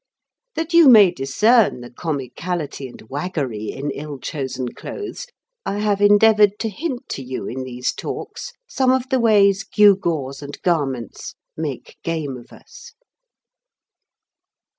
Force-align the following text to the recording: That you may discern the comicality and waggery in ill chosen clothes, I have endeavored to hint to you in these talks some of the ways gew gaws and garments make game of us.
That 0.55 0.73
you 0.73 0.89
may 0.89 1.11
discern 1.11 1.81
the 1.81 1.91
comicality 1.91 2.87
and 2.89 3.03
waggery 3.07 3.69
in 3.71 3.91
ill 3.91 4.17
chosen 4.17 4.73
clothes, 4.73 5.27
I 5.63 5.77
have 5.77 6.01
endeavored 6.01 6.57
to 6.61 6.69
hint 6.69 7.07
to 7.09 7.21
you 7.23 7.45
in 7.47 7.61
these 7.65 7.93
talks 7.93 8.51
some 8.67 8.91
of 8.91 9.07
the 9.11 9.19
ways 9.19 9.63
gew 9.63 9.95
gaws 9.95 10.41
and 10.41 10.59
garments 10.63 11.35
make 11.55 11.97
game 12.01 12.35
of 12.35 12.51
us. 12.51 12.93